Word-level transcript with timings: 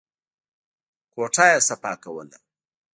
کوټه 1.13 1.45
يې 1.51 1.57
صفا 1.67 1.91
کوله. 2.03 2.37